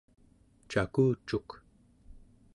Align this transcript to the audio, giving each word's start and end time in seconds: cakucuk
cakucuk 0.71 1.49